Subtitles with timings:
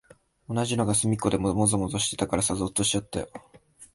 [0.49, 3.29] 同じのがすみっこでもぞもぞしてたからさ、ぞっとしちゃったよ。